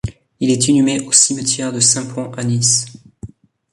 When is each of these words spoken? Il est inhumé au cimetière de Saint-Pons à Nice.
Il 0.39 0.49
est 0.49 0.67
inhumé 0.67 0.99
au 1.01 1.11
cimetière 1.11 1.71
de 1.71 1.79
Saint-Pons 1.79 2.31
à 2.31 2.43
Nice. 2.43 2.87